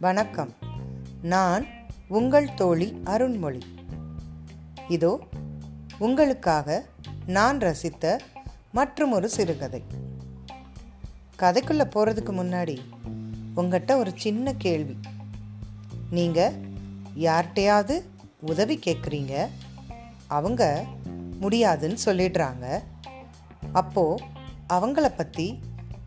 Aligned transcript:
வணக்கம். 0.00 0.54
நான் 1.22 1.66
உங்கள் 2.08 2.54
தோழி 2.54 3.00
அருண்மொழி. 3.04 3.60
இதோ 4.88 5.20
உங்களுக்காக 5.98 6.84
நான் 7.26 7.58
ரசித்த 7.58 8.18
மற்றும் 8.72 9.12
ஒரு 9.12 9.28
சிறுகதை. 9.28 9.82
கதைக்குள்ளே 11.38 11.84
போகிறதுக்கு 11.84 12.32
முன்னாடி 12.32 12.78
உங்கள்கிட்ட 13.56 13.96
ஒரு 13.96 14.12
சின்ன 14.16 14.54
கேள்வி. 14.54 14.96
நீங்கள் 16.10 16.52
யார்கிட்டையாவது 17.16 18.02
உதவி 18.40 18.78
கேட்குறீங்க 18.78 19.46
அவங்க 20.26 20.84
முடியாதுன்னு 21.40 21.96
சொல்லிடுறாங்க. 22.04 22.82
அப்போது 23.72 24.24
அவங்கள 24.68 25.08
பற்றி 25.16 25.60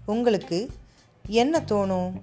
உங்களுக்கு 0.05 0.70
என்ன 1.28 1.60
தோணும்? 1.60 2.14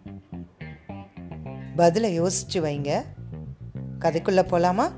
பதிலை 1.76 2.20
யோசிச்சு 2.20 2.52
வைங்க. 2.52 3.02
கதைக்குள்ளே 3.98 4.42
போகலாமா 4.42 4.92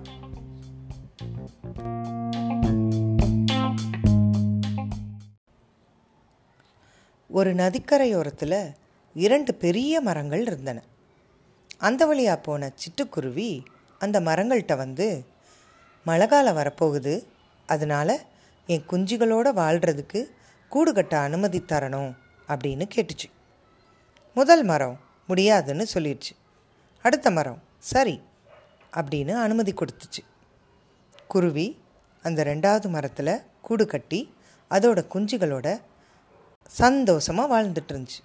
ஒரு 7.29 7.55
நதிக்கரையோரத்தில் 7.55 8.73
இரண்டு 9.15 9.55
பெரிய 9.55 10.01
மரங்கள் 10.01 10.41
இருந்தன. 10.41 10.83
அந்த 11.79 12.07
வழியாக 12.07 12.41
போன 12.41 12.73
சிட்டுக்குருவி 12.73 13.65
அந்த 13.99 14.21
மரங்கள்கிட்ட 14.21 14.77
வந்து 14.77 15.25
மழை 16.05 16.27
காலம் 16.27 16.57
வரப்போகுது. 16.57 17.25
அதனால் 17.67 18.21
என் 18.73 18.85
குஞ்சுகளோடு 18.91 19.51
வாழ்கிறதுக்கு 19.61 20.21
கூடு 20.69 20.93
கட்ட 20.95 21.19
அனுமதி 21.19 21.61
தரணும் 21.61 22.11
அப்படின்னு 22.49 22.85
கேட்டுச்சு. 22.95 23.29
முதல் 24.35 24.63
மரம் 24.65 25.01
முடியாதுன்னு 25.27 25.87
சொல்லிடுச்சு. 25.95 26.35
அடுத்த 27.03 27.31
மரம் 27.31 27.63
சரி 27.79 28.23
அப்படின்னு 28.93 29.33
அனுமதி 29.33 29.73
கொடுத்துச்சு. 29.73 30.23
குருவி 31.29 31.67
அந்த 32.23 32.45
ரெண்டாவது 32.45 32.89
மரத்தில் 32.89 33.33
கூடு 33.63 33.87
கட்டி 33.87 34.21
அதோட 34.71 35.01
குஞ்சுகளோட 35.15 35.81
சந்தோஷமாக 36.67 37.51
வாழ்ந்துட்டு 37.53 37.93
இருந்துச்சு. 37.93 38.21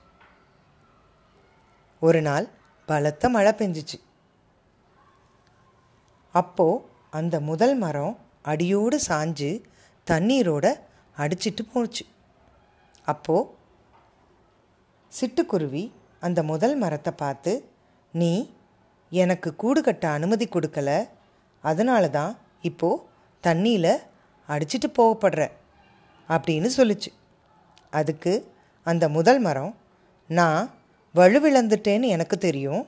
ஒரு 2.00 2.22
நாள் 2.22 2.48
பலத்த 2.86 3.30
மழை 3.30 3.52
பெஞ்சிச்சு. 3.52 4.00
அப்போது 6.32 6.84
அந்த 7.10 7.40
முதல் 7.40 7.76
மரம் 7.76 8.20
அடியோடு 8.42 9.00
சாஞ்சு 9.08 9.50
தண்ணீரோட 10.12 10.80
அடிச்சிட்டு 11.18 11.64
போச்சு. 11.74 12.06
அப்போது 13.06 13.50
சிட்டுக்குருவி 15.22 15.92
அந்த 16.20 16.44
முதல் 16.44 16.76
மரத்தை 16.76 17.14
பார்த்து 17.18 17.70
நீ 18.12 18.54
எனக்கு 19.10 19.56
கூடு 19.56 19.82
கட்ட 19.82 20.08
அனுமதி 20.08 20.48
கொடுக்கல. 20.48 21.08
அதனால 21.62 22.10
தான் 22.10 22.38
இப்போது 22.62 23.02
தண்ணியில் 23.44 23.94
அடிச்சிட்டு 24.48 24.88
போகப்படுற. 24.98 25.52
அப்படின்னு 26.30 26.70
சொல்லிச்சு. 26.78 27.12
அதுக்கு 27.90 28.52
அந்த 28.84 29.10
முதல் 29.10 29.40
மரம் 29.40 29.76
நான் 30.28 30.72
வலுவிழந்துட்டேன்னு 31.16 32.08
எனக்கு 32.08 32.38
தெரியும். 32.38 32.88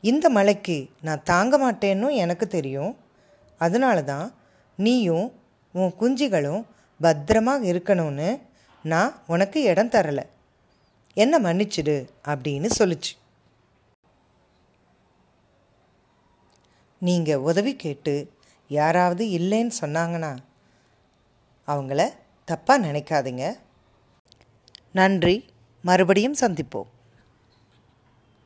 இந்த 0.00 0.28
மலைக்கு 0.28 0.90
நான் 1.00 1.22
தாங்க 1.22 1.54
மாட்டேன்னு 1.58 2.12
எனக்கு 2.12 2.46
தெரியும். 2.46 2.96
அதனால 3.58 4.02
தான் 4.02 4.34
நீயும் 4.76 5.32
உன் 5.76 5.94
குஞ்சுகளும் 6.00 6.62
பத்திரமாக 7.00 7.66
இருக்கணும்னு 7.72 8.28
நான் 8.82 9.12
உனக்கு 9.26 9.62
இடம் 9.62 9.88
தரலை. 9.88 10.24
என்ன 11.14 11.38
மன்னிச்சிடு 11.38 11.94
அப்படின்னு 12.24 12.68
சொல்லுச்சு. 12.78 13.12
நீங்கள் 16.98 17.42
உதவி 17.48 17.76
கேட்டு 17.76 18.14
யாராவது 18.68 19.26
இல்லைன்னு 19.26 19.70
சொன்னாங்கன்னா 19.80 20.32
அவங்கள 21.66 22.00
தப்பாக 22.50 22.84
நினைக்காதீங்க. 22.86 23.44
நன்றி. 24.92 25.36
மறுபடியும் 25.82 26.40
சந்திப்போம். 26.40 26.90